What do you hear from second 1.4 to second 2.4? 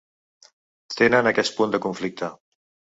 punt de conflicte.